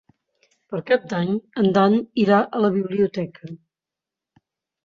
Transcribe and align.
Per 0.71 0.79
Cap 0.87 1.03
d'Any 1.11 1.29
en 1.63 1.69
Dan 1.75 1.97
irà 2.23 2.39
a 2.59 2.63
la 2.65 2.73
biblioteca. 2.79 3.55